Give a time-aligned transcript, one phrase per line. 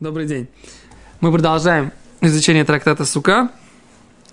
[0.00, 0.48] Добрый день.
[1.20, 1.92] Мы продолжаем
[2.22, 3.50] изучение трактата Сука.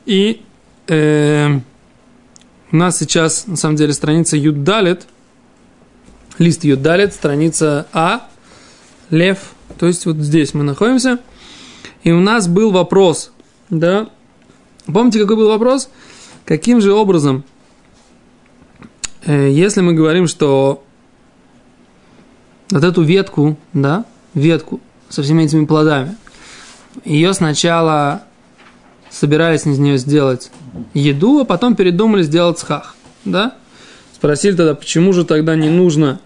[0.06, 0.42] И
[0.88, 1.60] э,
[2.72, 5.08] у нас сейчас, на самом деле, страница Юддалет,
[6.38, 8.30] лист Юддалет, страница А,
[9.10, 9.40] Лев.
[9.78, 11.20] То есть вот здесь мы находимся.
[12.04, 13.34] И у нас был вопрос,
[13.70, 14.10] да?
[14.86, 15.90] Помните, какой был вопрос?
[16.46, 17.44] Каким же образом,
[19.26, 20.86] э, если мы говорим, что
[22.72, 24.80] вот эту ветку, да, ветку
[25.10, 26.16] со всеми этими плодами.
[27.06, 28.24] Ее сначала
[29.10, 30.52] собирались из нее сделать
[30.94, 32.96] еду, а потом передумали сделать схах.
[33.26, 33.56] Да?
[34.14, 36.20] Спросили тогда, почему же тогда не нужно,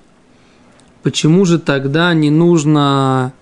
[1.04, 3.34] почему же тогда не нужно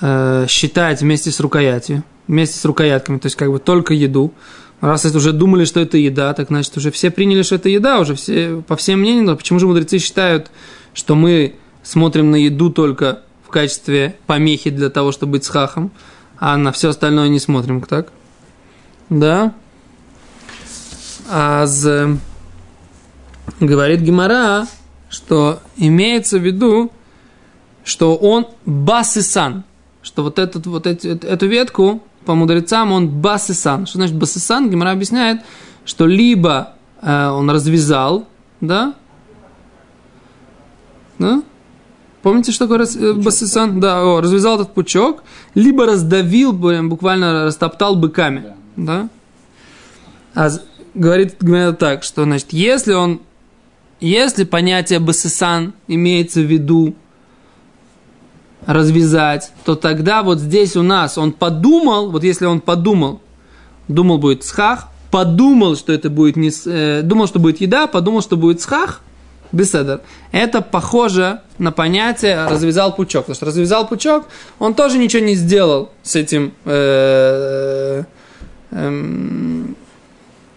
[0.00, 4.32] э, считать вместе с рукоятью, вместе с рукоятками, то есть как бы только еду.
[4.80, 7.98] Раз это уже думали, что это еда, так значит уже все приняли, что это еда,
[7.98, 10.50] уже все, по всем мнениям, но почему же мудрецы считают,
[10.94, 15.90] что мы смотрим на еду только в качестве помехи для того, чтобы быть с хахом,
[16.38, 18.12] а на все остальное не смотрим, так?
[19.08, 19.54] Да?
[21.28, 22.16] А з...
[23.58, 24.68] говорит Гимара,
[25.08, 26.92] что имеется в виду,
[27.82, 29.64] что он басисан,
[30.00, 33.86] что вот, этот, вот эти, эту ветку по мудрецам он басисан.
[33.86, 34.70] Что значит басисан?
[34.70, 35.40] Гимара объясняет,
[35.84, 38.28] что либо э, он развязал,
[38.60, 38.94] да,
[41.18, 41.42] да,
[42.22, 43.80] Помните, что такое э, басисан?
[43.80, 45.22] Да, о, развязал этот пучок,
[45.54, 48.54] либо раздавил, буквально растоптал быками.
[48.76, 49.08] Да?
[50.34, 50.46] да?
[50.46, 50.50] А
[50.94, 53.20] говорит, говорит так, что, значит, если он,
[54.00, 56.94] если понятие басисан имеется в виду
[58.66, 63.22] развязать, то тогда вот здесь у нас он подумал, вот если он подумал,
[63.88, 68.36] думал будет схах, подумал, что это будет не, э, думал, что будет еда, подумал, что
[68.36, 69.00] будет схах–
[69.52, 70.00] Беседер.
[70.32, 73.22] Это похоже на понятие развязал пучок.
[73.22, 74.26] Потому что развязал пучок,
[74.58, 78.04] он тоже ничего не сделал с этим, э,
[78.70, 78.90] э,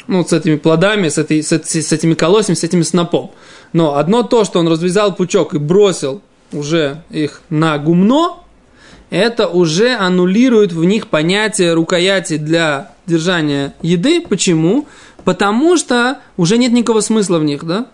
[0.08, 3.32] ну, с этими плодами, с, этой, с, с этими колосьями, с этим снопом.
[3.74, 6.22] Но одно то, что он развязал пучок и бросил
[6.52, 8.38] уже их на гумно,
[9.10, 14.22] это уже аннулирует в них понятие рукояти для держания еды.
[14.22, 14.88] Почему?
[15.24, 17.88] Потому что уже нет никакого смысла в них, да?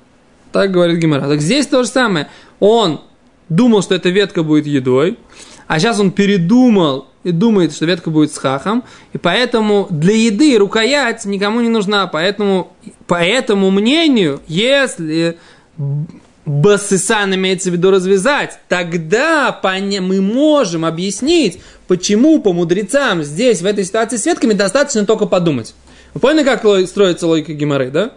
[0.51, 1.27] Так говорит Гимара.
[1.27, 2.27] Так здесь то же самое.
[2.59, 3.01] Он
[3.49, 5.17] думал, что эта ветка будет едой,
[5.67, 8.83] а сейчас он передумал и думает, что ветка будет с хахом,
[9.13, 12.07] и поэтому для еды рукоять никому не нужна.
[12.07, 12.71] Поэтому,
[13.07, 15.37] по этому мнению, если
[16.45, 23.85] басысан имеется в виду развязать, тогда мы можем объяснить, почему по мудрецам здесь, в этой
[23.85, 25.75] ситуации с ветками, достаточно только подумать.
[26.13, 28.13] Вы поняли, как строится логика Гимары, да?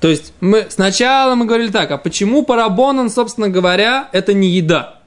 [0.00, 5.00] То есть мы сначала мы говорили так, а почему парабонан, собственно говоря, это не еда?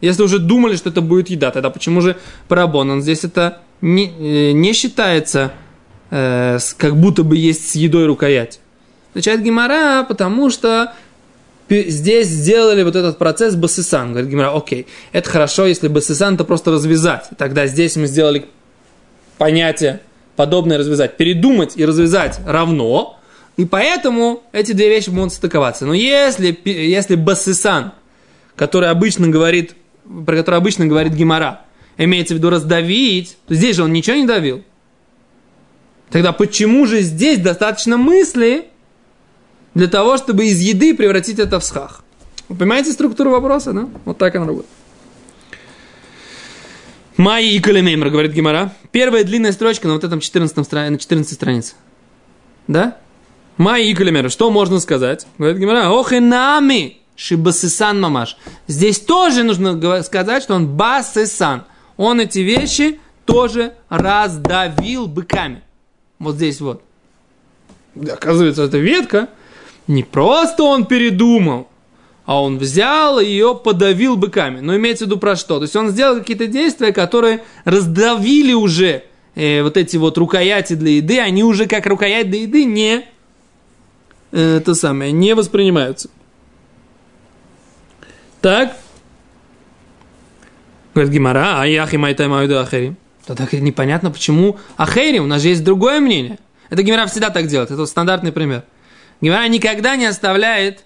[0.00, 2.16] Если уже думали, что это будет еда, тогда почему же
[2.48, 3.02] парабонан?
[3.02, 5.52] Здесь это не, э, не считается,
[6.10, 8.60] э, как будто бы есть с едой рукоять.
[9.10, 10.92] Отвечает Гимара, потому что
[11.68, 14.12] здесь сделали вот этот процесс басисан.
[14.12, 17.30] Говорит Гимара, окей, это хорошо, если басисан это просто развязать.
[17.38, 18.46] Тогда здесь мы сделали
[19.38, 20.00] понятие
[20.36, 21.16] подобное развязать.
[21.16, 23.18] Передумать и развязать равно,
[23.56, 25.86] и поэтому эти две вещи могут стыковаться.
[25.86, 27.92] Но если, если басисан,
[28.54, 29.74] который обычно говорит,
[30.04, 31.62] про который обычно говорит Гимара,
[31.96, 34.62] имеется в виду раздавить, то здесь же он ничего не давил.
[36.10, 38.68] Тогда почему же здесь достаточно мысли
[39.74, 42.04] для того, чтобы из еды превратить это в схах?
[42.48, 43.88] Вы понимаете структуру вопроса, да?
[44.04, 44.70] Вот так она работает.
[47.16, 48.74] Майи и Калимеймер, говорит Гимара.
[48.92, 51.74] Первая длинная строчка на вот этом 14, на 14 странице.
[52.68, 52.98] Да?
[53.56, 55.26] Май и Что можно сказать?
[55.38, 58.36] Говорит Гимара, ох и нами, шибасисан мамаш.
[58.68, 61.64] Здесь тоже нужно сказать, что он басисан.
[61.96, 65.62] Он эти вещи тоже раздавил быками.
[66.18, 66.82] Вот здесь вот.
[67.98, 69.30] Оказывается, эта ветка
[69.86, 71.68] не просто он передумал,
[72.26, 74.60] а он взял и ее подавил быками.
[74.60, 75.56] Но имеется в виду про что?
[75.56, 79.04] То есть он сделал какие-то действия, которые раздавили уже
[79.34, 83.06] э, вот эти вот рукояти для еды, они уже как рукоять для еды не
[84.40, 86.10] это самое, не воспринимаются.
[88.40, 88.76] Так.
[90.94, 92.96] Говорит Гимара, а яхи майтай майду ахерим.
[93.26, 96.38] Тогда непонятно, почему ахерим, у нас же есть другое мнение.
[96.70, 98.64] Это Гимара всегда так делает, это стандартный пример.
[99.20, 100.84] Гимара никогда не оставляет,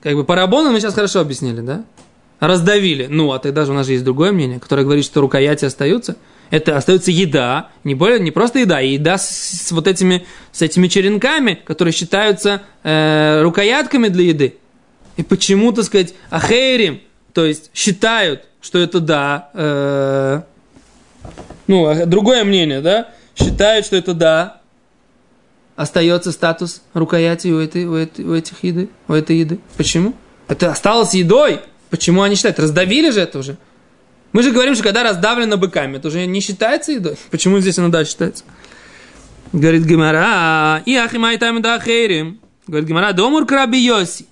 [0.00, 1.84] как бы парабону мы сейчас хорошо объяснили, да?
[2.42, 3.06] Раздавили.
[3.08, 6.16] Ну, а тогда же у нас же есть другое мнение, которое говорит, что рукояти остаются–
[6.52, 10.60] это остается еда, не, более, не просто еда, а еда с, с вот этими, с
[10.60, 14.58] этими черенками, которые считаются э, рукоятками для еды.
[15.16, 17.00] И почему, так сказать, ахейрим,
[17.32, 20.42] то есть считают, что это да, э,
[21.68, 24.60] ну, а другое мнение, да, считают, что это да,
[25.74, 29.58] остается статус рукояти у, этой, у, этой, у этих еды, у этой еды.
[29.78, 30.12] Почему?
[30.48, 31.60] Это осталось едой.
[31.92, 32.58] Почему они считают?
[32.58, 33.58] Раздавили же это уже.
[34.32, 37.16] Мы же говорим, что когда раздавлено быками, это уже не считается едой.
[37.30, 38.44] Почему здесь оно да считается?
[39.52, 42.40] Говорит Гимара, и ахимай там да хейрим.
[42.66, 44.24] Говорит Гимара, домур краби Йоси.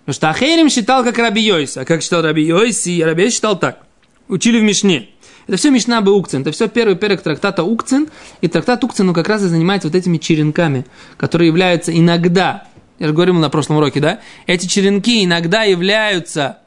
[0.00, 1.78] Потому что Ахейрим считал как Раби Йойси.
[1.78, 3.00] А как считал Раби Йойси?
[3.02, 3.86] Раби считал так.
[4.26, 5.10] Учили в Мишне.
[5.46, 6.40] Это все Мишна бы Укцин.
[6.40, 8.08] Это все первый перек трактата Укцин.
[8.40, 10.84] И трактат Укцин ну, как раз и занимается вот этими черенками,
[11.16, 12.66] которые являются иногда,
[12.98, 14.20] я же говорил на прошлом уроке, да?
[14.46, 16.58] Эти черенки иногда являются,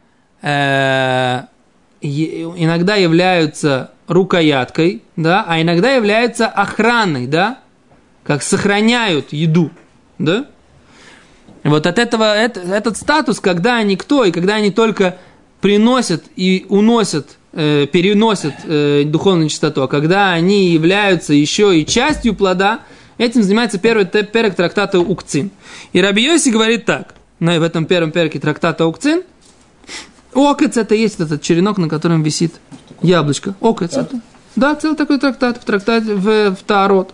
[0.42, 1.42] э,
[2.02, 7.60] иногда являются рукояткой, да, а иногда являются охраной, да,
[8.24, 9.72] как сохраняют еду,
[10.18, 10.46] да.
[11.64, 15.18] Вот от этого это, этот статус, когда они кто, и когда они только
[15.60, 22.36] приносят и уносят, э, переносят э, духовную чистоту, а когда они являются еще и частью
[22.36, 22.82] плода,
[23.18, 25.52] этим занимается первый перек трактата Укцин.
[25.94, 29.24] И Раби Йоси говорит так, на, в этом первом перке трактата Укцин,
[30.34, 32.56] Окец это есть этот черенок, на котором висит
[33.02, 33.56] яблочко.
[33.62, 34.20] Окец это.
[34.56, 37.14] Да, целый такой трактат в трактате в, в Таарот.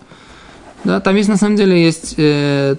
[0.84, 2.76] Да, там есть на самом деле есть э,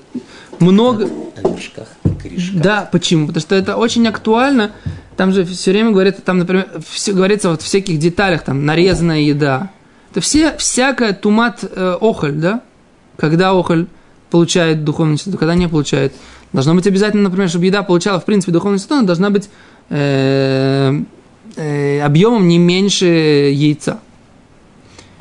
[0.59, 1.09] много...
[1.43, 1.87] Мешках,
[2.21, 2.61] корешках.
[2.61, 3.27] Да, почему?
[3.27, 4.71] Потому что это очень актуально.
[5.17, 9.21] Там же все время говорится, там, например, все, говорится вот в всяких деталях, там, нарезанная
[9.21, 9.71] еда.
[10.11, 12.61] Это все, всякая тумат э, охоль, да?
[13.17, 13.87] Когда охоль
[14.29, 16.13] получает духовную чистоту, когда не получает.
[16.51, 19.49] Должно быть обязательно, например, чтобы еда получала, в принципе, духовную чистоту, она должна быть
[19.89, 21.01] э,
[21.55, 23.99] э, объемом не меньше яйца.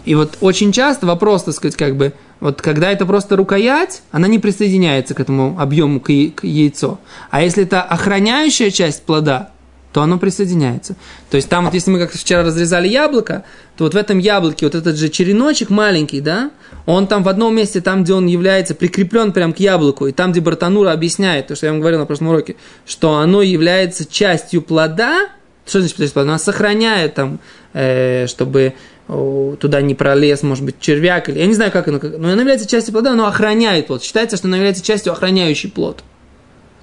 [0.05, 4.29] И вот очень часто вопрос, так сказать, как бы, вот когда это просто рукоять, она
[4.29, 6.99] не присоединяется к этому объему, к, к яйцу.
[7.31, 9.51] А если это охраняющая часть плода,
[9.95, 10.97] то оно присоединяется.
[11.31, 13.45] То есть там вот, если мы как вчера разрезали яблоко,
[13.77, 16.51] то вот в этом яблоке вот этот же череночек маленький, да,
[16.85, 20.33] он там в одном месте, там, где он является прикреплен прям к яблоку, и там,
[20.33, 24.63] где Бартанура объясняет, то, что я вам говорил на прошлом уроке, что оно является частью
[24.63, 25.29] плода,
[25.65, 26.31] что значит частью плода?
[26.31, 27.39] Оно сохраняет там,
[27.73, 28.75] э, чтобы
[29.07, 32.67] туда не пролез, может быть, червяк, или я не знаю, как оно, но оно является
[32.67, 34.03] частью плода, оно охраняет плод.
[34.03, 36.03] Считается, что оно является частью охраняющей плод.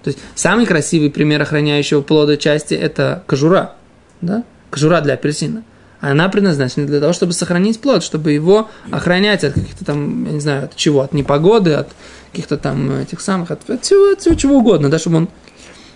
[0.03, 3.75] То есть самый красивый пример охраняющего плода части– это кожура,
[4.21, 4.43] да?
[4.69, 5.63] кожура для апельсина.
[5.99, 10.39] Она предназначена для того, чтобы сохранить плод, чтобы его охранять от каких-то там, я не
[10.39, 11.89] знаю, от чего, от непогоды, от
[12.31, 15.29] каких-то там этих самых, от, от, всего, от всего чего угодно, да, чтобы он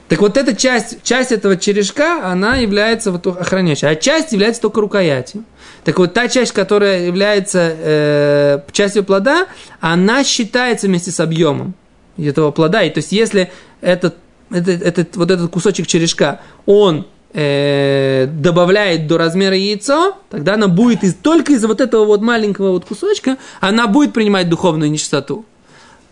[0.08, 4.82] так вот эта часть, часть этого черешка, она является вот охраняющей, а часть является только
[4.82, 5.44] рукоятью.
[5.84, 9.48] Так вот, та часть, которая является э, частью плода,
[9.80, 11.74] она считается вместе с объемом
[12.18, 12.84] этого плода.
[12.84, 13.52] И то есть, если
[13.82, 14.16] этот,
[14.52, 21.04] этот, этот, вот этот кусочек черешка, он э, добавляет до размера яйцо, тогда она будет
[21.04, 25.46] из, только из вот этого вот маленького вот кусочка, она будет принимать духовную нечистоту.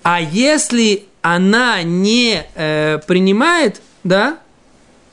[0.04, 4.40] А если она не э, принимает, да,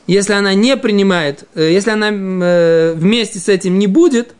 [0.08, 4.34] если она не принимает, э, если она э, вместе с этим не будет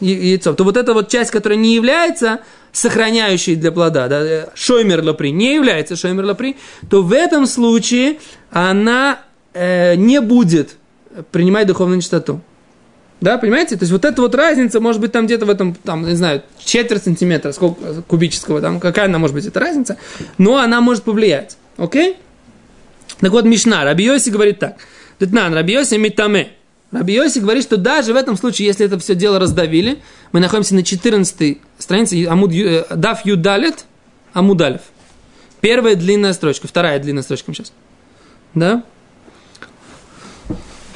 [0.00, 2.40] яйцом, то вот эта вот часть, которая не является
[2.72, 6.56] сохраняющей для плода, да, э, шоймер лапри, не является шоймер лапри,
[6.90, 8.18] то в этом случае
[8.50, 9.20] она
[9.54, 10.76] э, не будет
[11.30, 12.40] принимать духовную нечистоту.
[13.20, 13.76] Да, понимаете?
[13.76, 16.42] То есть вот эта вот разница может быть там где-то в этом, там, не знаю,
[16.62, 19.96] четверть сантиметра сколько, кубического, там, какая она может быть, эта разница,
[20.36, 21.56] но она может повлиять.
[21.78, 22.18] Окей?
[23.20, 24.76] Так вот, Мишна, Рабиоси говорит так.
[25.18, 26.50] Детнан, Рабиоси митаме.
[26.96, 30.00] Рабиоси говорит, что даже в этом случае, если это все дело раздавили,
[30.32, 33.84] мы находимся на 14 странице, Амуд, э, Дав Юдалет,
[34.32, 34.80] Амудалев.
[35.60, 37.72] Первая длинная строчка, вторая длинная строчка сейчас.
[38.54, 38.82] Да?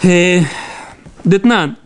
[0.02, 0.40] Э,
[1.25, 1.76] Детнан.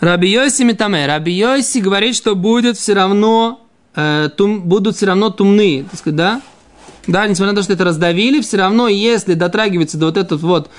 [0.00, 1.06] Раби Йоси Митаме.
[1.06, 6.16] Раби Йоси говорит, что будет все равно, э, тум, будут все равно тумные, так сказать,
[6.16, 6.42] да?
[7.06, 10.70] Да, несмотря на то, что это раздавили, все равно, если дотрагиваться до вот этого вот,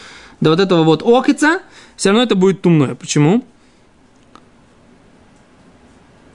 [0.44, 1.62] до вот этого вот окица,
[1.96, 2.96] все равно это будет тумное.
[2.96, 3.44] Почему?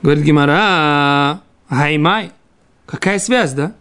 [0.03, 2.33] Говорит Гимара, гаймай.
[2.87, 3.75] Какая связь, да?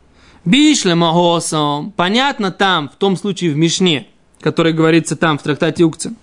[0.43, 1.91] Бишле магосом.
[1.95, 4.07] Понятно там, в том случае в Мишне,
[4.41, 6.15] который говорится там, в трактате Укцин.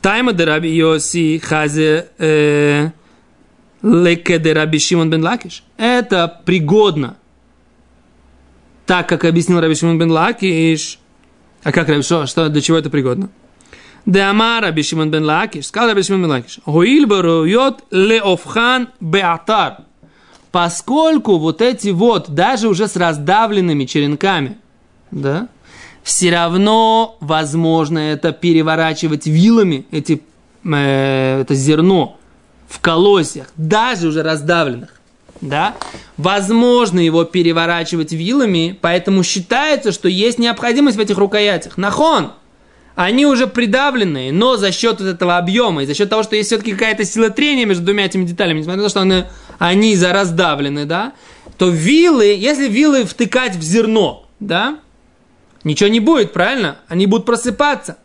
[0.00, 2.90] Тайма де Раби Йоси хазе э,
[3.82, 5.62] לכדרבי שמעון בן לקיש.
[5.76, 7.16] Это пригодно.
[8.84, 10.98] Так, как объяснил Раби Шимон бен Лакиш.
[11.62, 13.28] А как Раби что, что, для чего это пригодно?
[14.04, 15.66] דאמר רבי שמעון בן לקיש.
[15.66, 16.58] Сказал Шимон бен Лакиш.
[16.64, 19.78] הואיל וראויות להופכן בעתר.
[20.50, 24.58] Поскольку вот эти вот, даже уже с раздавленными черенками,
[25.10, 25.48] да,
[26.02, 30.22] все равно возможно это переворачивать вилами, эти,
[30.64, 32.18] э, это зерно
[32.68, 35.00] в колосьях, даже уже раздавленных.
[35.42, 35.76] Да?
[36.16, 41.76] Возможно его переворачивать вилами, поэтому считается, что есть необходимость в этих рукоятях.
[41.76, 42.32] Нахон!
[42.94, 46.48] Они уже придавленные, но за счет вот этого объема и за счет того, что есть
[46.48, 49.24] все-таки какая-то сила трения между двумя этими деталями, несмотря на то, что они,
[49.58, 51.14] они раздавлены, да,
[51.56, 54.78] то вилы, если вилы втыкать в зерно, да,
[55.64, 56.76] ничего не будет, правильно?
[56.86, 57.96] Они будут просыпаться.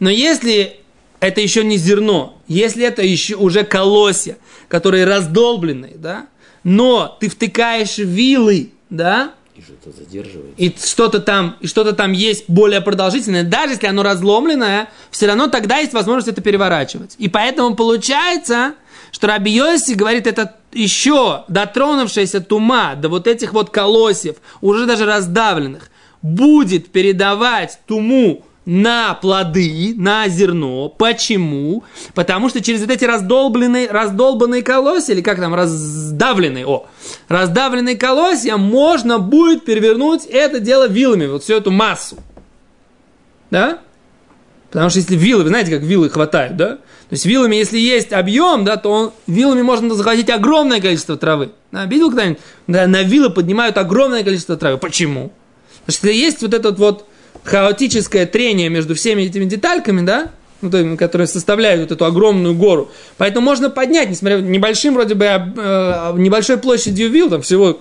[0.00, 0.80] Но если
[1.20, 4.36] это еще не зерно, если это еще уже колосья,
[4.68, 6.26] которые раздолбленные, да,
[6.64, 10.54] но ты втыкаешь вилы, да, И что-то задерживает.
[10.56, 15.48] и что-то там, и что-то там есть более продолжительное, даже если оно разломленное, все равно
[15.48, 17.14] тогда есть возможность это переворачивать.
[17.18, 18.74] И поэтому получается,
[19.12, 25.04] что Раби Йоси говорит, это еще дотронувшаяся тума до вот этих вот колосьев, уже даже
[25.04, 25.90] раздавленных,
[26.22, 30.88] будет передавать туму на плоды, на зерно.
[30.90, 31.82] Почему?
[32.14, 36.86] Потому что через вот эти раздолбленные, раздолбанные колосья, или как там, раздавленные, о,
[37.26, 42.16] раздавленные колосья, можно будет перевернуть это дело вилами, вот всю эту массу.
[43.50, 43.80] Да?
[44.70, 46.76] Потому что если вилы, вы знаете, как вилы хватают, да?
[46.76, 51.50] То есть вилами, если есть объем, да, то он, вилами можно захватить огромное количество травы.
[51.72, 52.38] Да, видел когда-нибудь?
[52.68, 54.78] Да, на вилы поднимают огромное количество травы.
[54.78, 55.32] Почему?
[55.80, 57.09] Потому что есть вот этот вот
[57.44, 62.90] хаотическое трение между всеми этими детальками, да, ну, то, которые составляют вот эту огромную гору.
[63.16, 67.78] Поэтому можно поднять, несмотря небольшим вроде бы э, небольшой площадью вил, там всего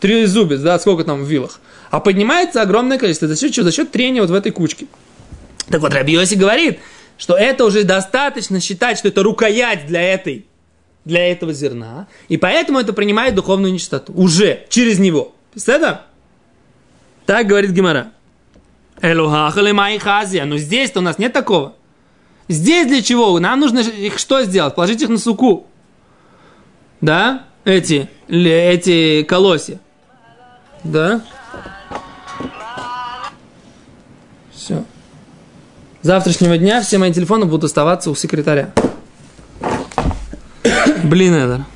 [0.00, 1.60] три зубец, да, сколько там в вилах.
[1.90, 3.28] А поднимается огромное количество.
[3.28, 3.64] За счет чего?
[3.64, 4.86] За счет трения вот в этой кучке.
[5.68, 6.78] Так вот, Раби Йоси говорит,
[7.18, 10.46] что это уже достаточно считать, что это рукоять для этой,
[11.04, 14.12] для этого зерна, и поэтому это принимает духовную нечистоту.
[14.12, 15.34] Уже, через него.
[15.66, 16.02] Это?
[17.24, 18.12] Так говорит Гемора.
[19.02, 20.44] Элухахали мои хазия.
[20.44, 21.74] Но здесь-то у нас нет такого.
[22.48, 23.38] Здесь для чего?
[23.38, 24.74] Нам нужно их что сделать?
[24.74, 25.66] Положить их на суку.
[27.00, 27.44] Да?
[27.64, 29.80] Эти, эти колосья.
[30.84, 31.20] Да?
[34.52, 34.84] Все.
[36.02, 38.72] С завтрашнего дня все мои телефоны будут оставаться у секретаря.
[41.02, 41.66] Блин, это.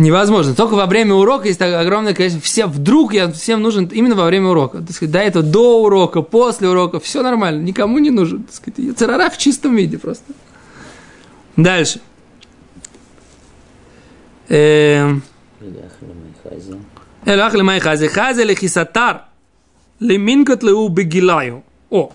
[0.00, 0.54] Невозможно.
[0.54, 2.42] Только во время урока есть огромное количество.
[2.42, 4.78] Все, вдруг я всем нужен именно во время урока.
[4.78, 7.60] Так сказать, до этого, до урока, после урока, все нормально.
[7.60, 8.44] Никому не нужен.
[8.44, 10.32] Так сказать, церара в чистом виде просто.
[11.54, 12.00] Дальше.
[14.48, 15.22] Эм.
[17.26, 18.42] Элах лимай хази.
[18.42, 19.24] Лихисатар.
[19.98, 21.62] Леминкат леу бегилаю.
[21.90, 22.10] О,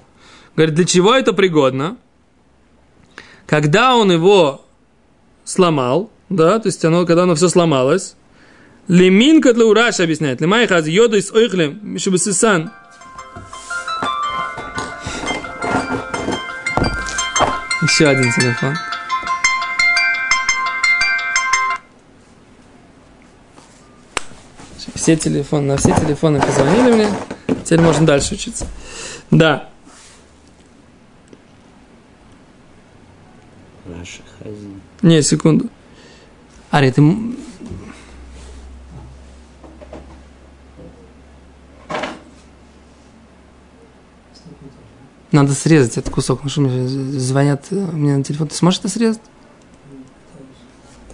[0.55, 1.97] говорит, для чего это пригодно?
[3.45, 4.65] Когда он его
[5.43, 8.15] сломал, да, то есть оно, когда оно все сломалось,
[8.87, 12.71] леминка для Раша объясняет, лемай хази йоду из ойхлем, чтобы сисан.
[17.83, 18.75] Еще один телефон.
[24.95, 27.07] Все телефоны, на все телефоны позвонили мне.
[27.63, 28.65] Теперь можно дальше учиться.
[29.29, 29.69] Да.
[33.85, 34.81] Раша Хазин.
[35.03, 35.69] Не, секунду.
[36.75, 37.01] Ари, ты...
[45.31, 46.85] Надо срезать этот кусок, потому что мне
[47.17, 48.49] звонят мне на телефон.
[48.49, 49.21] Ты сможешь это срезать?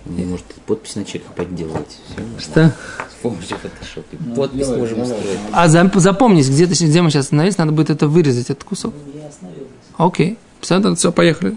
[0.05, 1.99] Не может подпись на чеках подделать.
[2.07, 2.75] Все, Что?
[3.11, 4.17] С помощью фотошопа.
[4.35, 5.39] Подпись можем устроить.
[5.51, 8.95] А зам- запомнись, где, ты, где мы сейчас остановились, надо будет это вырезать, этот кусок.
[9.13, 9.69] Я остановился.
[9.97, 10.39] Окей.
[10.59, 11.55] Все, все, поехали.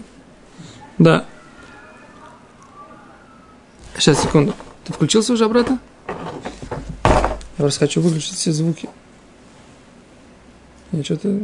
[0.99, 1.25] Да.
[3.97, 4.53] Сейчас, секунду.
[4.83, 5.79] Ты включился уже обратно?
[7.03, 8.89] Я просто хочу выключить все звуки.
[10.91, 11.39] Я что-то...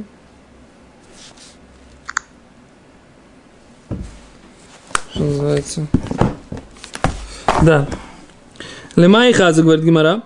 [5.13, 5.87] Что называется?
[7.63, 7.87] Да.
[8.95, 10.23] Лемай хаза, говорит Гимара.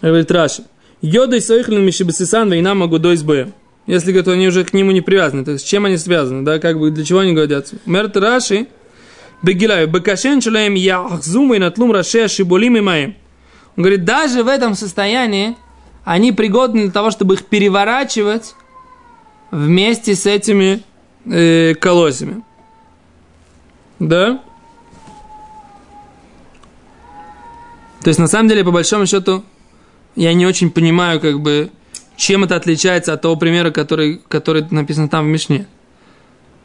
[0.00, 0.64] Говорит Раши.
[1.00, 3.54] Йода и Сойхлин Мишибасисан Вейна Магудой с боем.
[3.86, 6.60] Если, говорит, они уже к нему не привязаны, то есть с чем они связаны, да,
[6.60, 7.76] как бы, для чего они годятся.
[7.84, 8.68] Мерт Раши,
[9.42, 13.16] Бегилаю, Бекашен Шалаем Яхзум и Натлум Раше Шиболим и Маем.
[13.76, 15.56] Он говорит, даже в этом состоянии
[16.04, 18.54] они пригодны для того, чтобы их переворачивать
[19.50, 20.82] вместе с этими
[21.26, 22.42] э, колосьями.
[23.98, 24.40] Да?
[28.02, 29.44] То есть, на самом деле, по большому счету,
[30.16, 31.70] я не очень понимаю, как бы,
[32.16, 35.66] чем это отличается от того примера, который, который написан там в Мишне.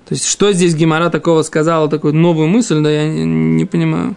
[0.08, 4.16] То есть, что здесь Гимара такого сказала, такую новую мысль, да, я не, не понимаю.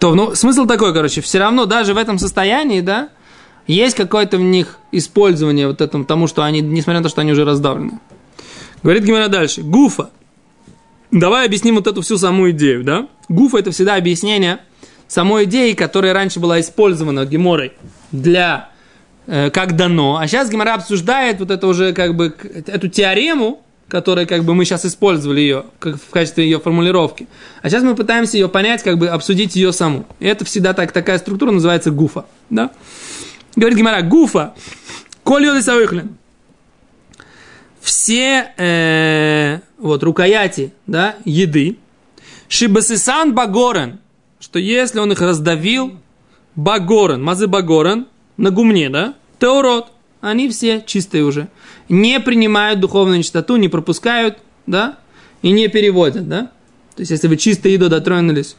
[0.00, 3.10] То, ну, смысл такой, короче, все равно даже в этом состоянии, да,
[3.68, 7.32] есть какое-то в них использование вот этому, тому, что они, несмотря на то, что они
[7.32, 8.00] уже раздавлены.
[8.82, 9.62] Говорит Гимера дальше.
[9.62, 10.10] Гуфа.
[11.12, 13.06] Давай объясним вот эту всю саму идею, да?
[13.28, 14.60] Гуфа это всегда объяснение
[15.06, 17.72] самой идеи, которая раньше была использована Геморой
[18.10, 18.70] для
[19.26, 20.18] как дано.
[20.18, 22.34] А сейчас Гемора обсуждает вот это уже как бы
[22.66, 27.26] эту теорему, которая как бы мы сейчас использовали ее как в качестве ее формулировки.
[27.62, 30.06] А сейчас мы пытаемся ее понять, как бы обсудить ее саму.
[30.20, 32.24] И это всегда так, такая структура называется гуфа.
[32.48, 32.70] Да?
[33.56, 34.54] Говорит Гимара, гуфа,
[35.24, 35.62] коль йоды
[37.80, 41.76] все э, вот рукояти да, еды,
[42.48, 43.98] шибасисан багорен,
[44.38, 45.96] что если он их раздавил,
[46.56, 48.06] багорен, мазы багорен,
[48.40, 51.48] на гумне, да, теорот, они все чистые уже.
[51.88, 54.98] Не принимают духовную нечистоту, не пропускают, да,
[55.42, 56.50] и не переводят, да.
[56.96, 58.56] То есть, если вы чисто еду дотронулись.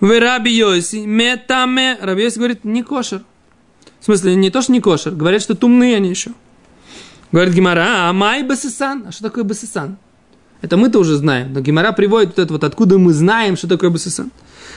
[0.00, 0.62] Вы раби
[1.06, 3.22] метаме, раби Йоси говорит, не кошер.
[4.00, 6.32] В смысле, не то, что не кошер, говорят, что тумные они еще.
[7.32, 9.06] Говорит Гимара, а май басисан.
[9.08, 9.96] А что такое басисан?
[10.62, 11.52] Это мы-то уже знаем.
[11.52, 14.30] Но Гимара приводит вот это вот, откуда мы знаем, что такое басисан.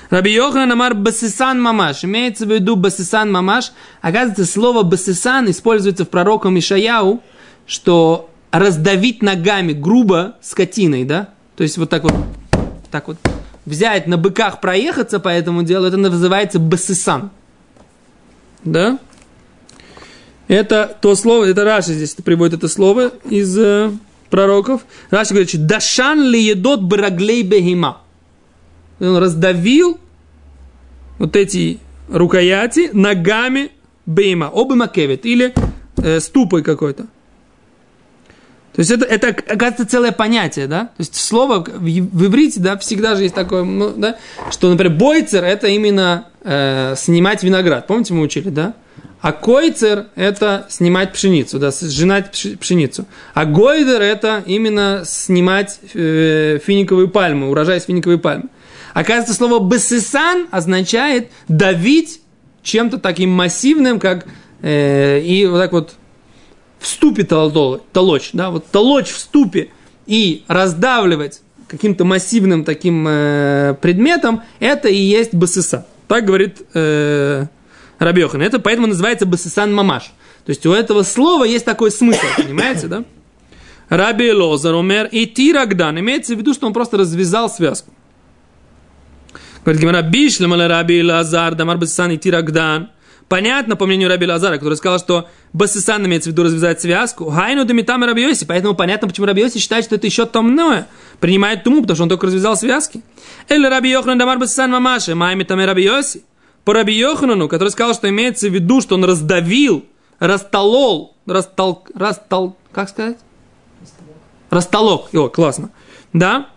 [0.09, 2.03] Раби Йохан Амар Басисан Мамаш.
[2.03, 3.71] Имеется в виду Басисан Мамаш.
[4.01, 7.21] Оказывается, слово Басисан используется в пророком Ишаяу,
[7.67, 11.29] что раздавить ногами грубо скотиной, да?
[11.55, 12.13] То есть вот так вот,
[12.89, 13.17] так вот
[13.65, 17.29] взять на быках проехаться по этому делу, это называется Басисан.
[18.63, 18.97] Да?
[20.47, 23.91] Это то слово, это Раши здесь приводит это слово из э,
[24.31, 24.81] пророков.
[25.11, 28.01] Раши говорит, Дашан ли едот браглей бегима
[28.99, 29.99] он раздавил
[31.17, 31.79] вот эти
[32.09, 33.71] рукояти ногами
[34.05, 35.53] бейма, оба макевит, или
[35.97, 37.07] э, ступой какой-то.
[38.73, 40.85] То есть это, это, оказывается, целое понятие, да?
[40.85, 44.17] То есть слово в, в иврите, да, всегда же есть такое, ну, да,
[44.51, 47.87] что, например, бойцер– это именно э, снимать виноград.
[47.87, 48.75] Помните, мы учили, да?
[49.21, 53.05] А койцер– это снимать пшеницу, да, сжинать пшеницу.
[53.33, 58.45] А гойдер– это именно снимать э, финиковую пальму, урожай с финиковой пальмы.
[58.93, 62.21] Оказывается, слово «бесисан» означает давить
[62.63, 64.25] чем-то таким массивным, как
[64.61, 65.95] э, и вот так вот
[66.79, 69.69] в ступе толочь, да, вот толочь в ступе
[70.05, 75.83] и раздавливать каким-то массивным таким э, предметом, это и есть басисан.
[76.07, 77.45] Так говорит э,
[77.99, 78.41] Рабиохан.
[78.41, 80.11] Это поэтому называется басисан мамаш.
[80.45, 83.03] То есть у этого слова есть такой смысл, понимаете, да?
[83.89, 85.99] Раби Лозар умер и тирагдан.
[85.99, 87.93] Имеется в виду, что он просто развязал связку.
[89.69, 92.89] Говорит Гимара, бишлем раби Лазар, дамар басисан и тирагдан.
[93.27, 97.29] Понятно, по мнению Раби Лазара, который сказал, что басисан имеется в виду развязать связку.
[97.29, 98.45] Хайну дамитам Раби Йоси.
[98.45, 100.87] Поэтому понятно, почему Раби Йоси считает, что это еще томное.
[101.19, 103.03] Принимает туму, потому что он только развязал связки.
[103.47, 105.13] Или Раби Йохан дамар басисан мамаши.
[105.13, 106.23] Майми там Раби Йоси.
[106.65, 109.85] По Раби Йоханану, который сказал, что имеется в виду, что он раздавил,
[110.17, 113.19] растолол, растол, растол, как сказать?
[114.49, 115.13] Растолок.
[115.13, 115.69] О, классно.
[116.11, 116.47] Да?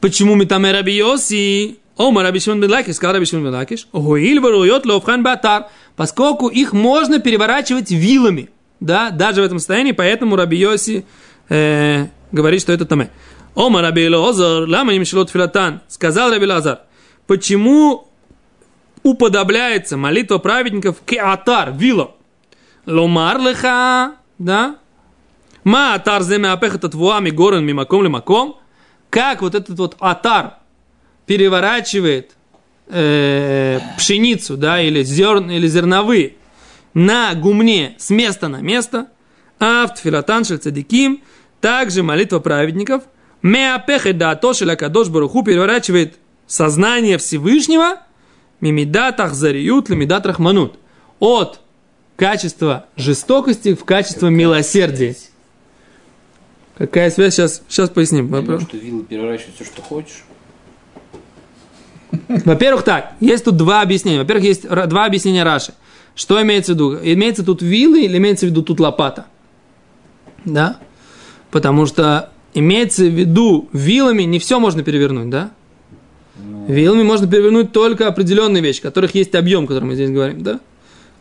[0.00, 1.80] Почему Митаме Раби Йоси?
[1.96, 6.72] Ома Раби Шимон бен сказал Раби Шимон бен Лакиш, Гуиль варуйот ловхан батар, поскольку их
[6.72, 11.06] можно переворачивать вилами, да, даже в этом состоянии, поэтому Раби Йоси
[11.48, 13.10] э, говорит, что это таме.
[13.54, 16.80] Ома Раби Лозар, лама им шилот филатан, сказал Раби Лазар,
[17.26, 18.08] почему
[19.02, 22.10] уподобляется молитва праведников к атар, вилам?
[22.84, 24.76] Ломар леха, да?
[25.64, 28.58] Ма атар земе апехат вуами горен мимаком лимаком,
[29.08, 30.58] как вот этот вот атар,
[31.26, 32.32] переворачивает
[32.88, 36.34] э, пшеницу, да, или, зерн, или зерновые
[36.94, 39.08] на гумне с места на место,
[39.58, 40.44] а в тфилатан
[41.60, 43.02] также молитва праведников,
[43.42, 48.00] меапехе да тошеля кадош баруху переворачивает сознание Всевышнего,
[48.60, 50.78] мимидат ахзариют лимидат рахманут,
[51.18, 51.60] от
[52.16, 55.16] качества жестокости в качество милосердия.
[56.76, 57.34] Какая связь?
[57.34, 58.30] Сейчас, сейчас поясним.
[58.30, 60.24] Потому что вилы переворачивают все, что хочешь.
[62.28, 64.18] Во-первых, так, есть тут два объяснения.
[64.18, 65.72] Во-первых, есть два объяснения Раши.
[66.14, 66.96] Что имеется в виду?
[66.96, 69.26] Имеется тут вилы или имеется в виду тут лопата?
[70.44, 70.78] Да?
[71.50, 75.50] Потому что имеется в виду вилами не все можно перевернуть, да?
[76.42, 76.66] Ну...
[76.66, 80.60] Вилами можно перевернуть только определенные вещи, которых есть объем, о котором мы здесь говорим, да?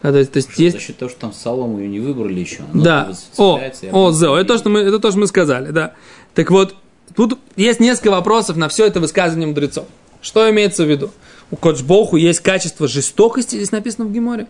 [0.02, 0.76] А, то есть, то есть есть...
[0.78, 2.62] За счет того, что там солому ее не выбрали еще.
[2.74, 3.12] Да.
[3.38, 3.60] О,
[3.92, 5.94] о, зео, это то, что мы, это то, что мы сказали, да.
[6.36, 6.76] Так вот,
[7.16, 9.86] тут есть несколько вопросов на все это высказывание мудрецов.
[10.26, 11.12] Что имеется в виду?
[11.52, 14.48] У Коджбоху есть качество жестокости, здесь написано в Геморе.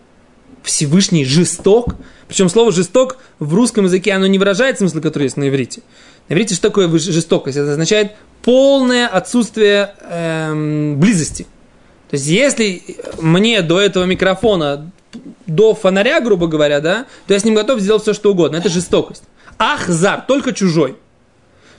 [0.62, 1.96] Всевышний жесток.
[2.26, 5.82] Причем слово жесток в русском языке, оно не выражает смысл, который есть на иврите.
[6.30, 7.58] На иврите что такое жестокость?
[7.58, 8.12] Это означает
[8.42, 11.42] полное отсутствие эм, близости.
[12.08, 12.82] То есть, если
[13.20, 14.90] мне до этого микрофона,
[15.46, 18.56] до фонаря, грубо говоря, да, то я с ним готов сделать все, что угодно.
[18.56, 19.24] Это жестокость.
[19.58, 20.96] Ахзар, только чужой.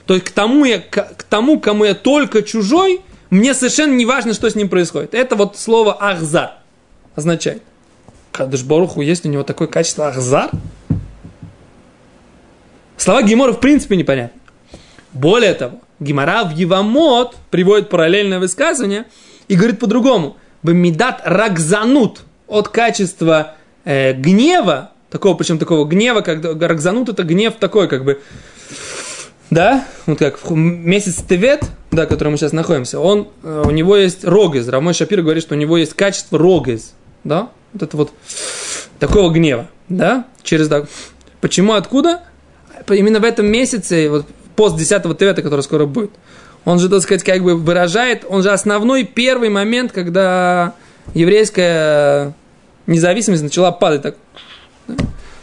[0.06, 4.32] То есть, к тому, я, к тому, кому я только чужой, мне совершенно не важно,
[4.32, 5.14] что с ним происходит.
[5.14, 6.52] Это вот слово ахзар
[7.14, 7.62] означает.
[8.32, 10.50] Кадыш Баруху есть у него такое качество ахзар?
[12.96, 14.40] Слова Гемора в принципе непонятны.
[15.12, 19.06] Более того, Гимара в Евамот приводит параллельное высказывание
[19.48, 20.36] и говорит по-другому.
[20.62, 27.88] Бамидат рагзанут от качества э, гнева, такого, причем такого гнева, как рагзанут это гнев такой,
[27.88, 28.20] как бы,
[29.50, 33.96] да, вот как месяц Тевет, да, в котором мы сейчас находимся, он, э, у него
[33.96, 34.68] есть рогез.
[34.68, 38.12] Рамой Шапир говорит, что у него есть качество рогез, да, вот это вот
[38.98, 40.84] такого гнева, да, через, да.
[41.40, 42.22] Почему, откуда?
[42.88, 46.10] Именно в этом месяце, вот пост 10 Тевета, который скоро будет,
[46.64, 50.74] он же, так сказать, как бы выражает, он же основной первый момент, когда
[51.14, 52.34] еврейская
[52.86, 54.16] независимость начала падать так.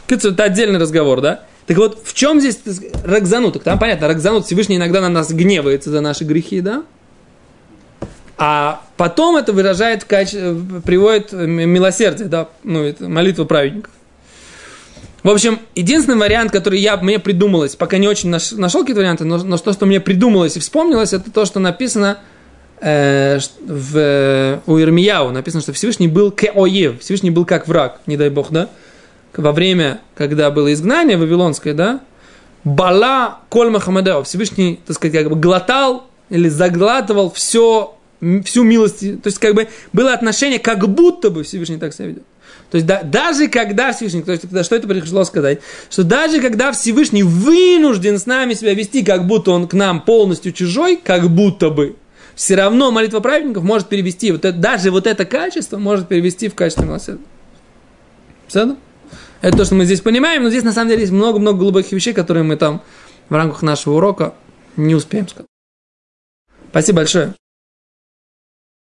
[0.08, 1.40] Это отдельный разговор, да?
[1.66, 2.60] Так вот, в чем здесь
[3.04, 3.62] Ракзанут?
[3.62, 6.84] Там понятно, Ракзанут Всевышний иногда на нас гневается за наши грехи, да?
[8.38, 13.92] А потом это выражает, приводит милосердие, да, ну, это молитва праведников.
[15.22, 19.24] В общем, единственный вариант, который я, мне придумалось, пока не очень наш, нашел какие-то варианты,
[19.24, 22.18] но, но то, что мне придумалось и вспомнилось, это то, что написано
[22.80, 25.30] э, в, у Ирмияу.
[25.30, 28.68] Написано, что Всевышний был кеоев, Всевышний был как враг, не дай бог, да?
[29.36, 32.00] Во время, когда было изгнание вавилонское, да?
[32.64, 37.96] Бала коль Махамадео, Всевышний, так сказать, как бы глотал или заглатывал все,
[38.44, 39.00] всю милость.
[39.22, 42.24] То есть, как бы было отношение, как будто бы Всевышний так себя ведет.
[42.70, 46.72] То есть да, даже когда Всевышний, то есть что это пришло сказать, что даже когда
[46.72, 51.70] Всевышний вынужден с нами себя вести, как будто он к нам полностью чужой, как будто
[51.70, 51.94] бы,
[52.34, 56.54] все равно молитва праведников может перевести, вот это, даже вот это качество может перевести в
[56.54, 57.24] качество милосердия.
[58.48, 58.76] Все?
[59.42, 62.14] Это то, что мы здесь понимаем, но здесь на самом деле есть много-много глубоких вещей,
[62.14, 62.82] которые мы там
[63.28, 64.34] в рамках нашего урока
[64.76, 65.48] не успеем сказать.
[66.70, 67.34] Спасибо большое.